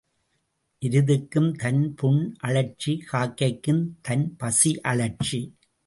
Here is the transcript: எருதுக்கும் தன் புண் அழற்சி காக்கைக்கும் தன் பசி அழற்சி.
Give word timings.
எருதுக்கும் 0.81 1.51
தன் 1.55 1.93
புண் 1.95 2.33
அழற்சி 2.39 2.93
காக்கைக்கும் 3.11 3.83
தன் 4.01 4.35
பசி 4.37 4.81
அழற்சி. 4.81 5.41